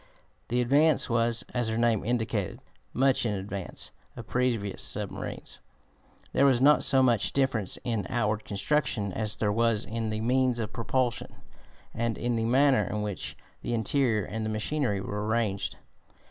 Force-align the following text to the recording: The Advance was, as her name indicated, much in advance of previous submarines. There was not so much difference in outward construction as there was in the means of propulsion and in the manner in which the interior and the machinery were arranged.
The 0.47 0.61
Advance 0.61 1.11
was, 1.11 1.43
as 1.53 1.67
her 1.67 1.77
name 1.77 2.03
indicated, 2.03 2.63
much 2.91 3.23
in 3.23 3.35
advance 3.35 3.91
of 4.15 4.25
previous 4.25 4.81
submarines. 4.81 5.59
There 6.33 6.47
was 6.47 6.59
not 6.59 6.83
so 6.83 7.03
much 7.03 7.33
difference 7.33 7.77
in 7.83 8.07
outward 8.09 8.43
construction 8.43 9.13
as 9.13 9.35
there 9.35 9.51
was 9.53 9.85
in 9.85 10.09
the 10.09 10.19
means 10.21 10.57
of 10.57 10.73
propulsion 10.73 11.35
and 11.93 12.17
in 12.17 12.35
the 12.35 12.45
manner 12.45 12.85
in 12.89 13.03
which 13.03 13.37
the 13.61 13.75
interior 13.75 14.25
and 14.25 14.43
the 14.43 14.49
machinery 14.49 14.99
were 15.01 15.23
arranged. 15.27 15.77